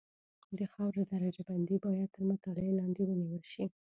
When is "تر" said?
2.15-2.21